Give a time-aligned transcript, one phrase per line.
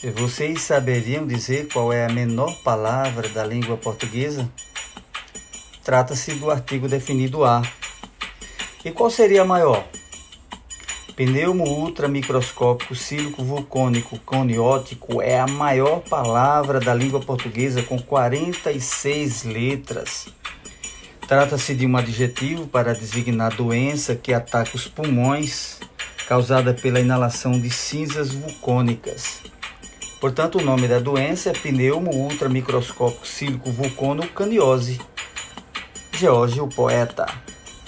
[0.00, 4.48] Vocês saberiam dizer qual é a menor palavra da língua portuguesa?
[5.82, 7.62] Trata-se do artigo definido A.
[8.84, 9.84] E qual seria a maior?
[11.16, 20.28] Pneumo ultramicroscópico sílico vulcânico coniótico é a maior palavra da língua portuguesa com 46 letras.
[21.26, 25.80] Trata-se de um adjetivo para designar doença que ataca os pulmões,
[26.28, 29.42] causada pela inalação de cinzas vulcânicas.
[30.20, 35.00] Portanto, o nome da doença é pneumo ultramicroscópico sílico vulcano caniose.
[36.12, 37.26] George, o poeta.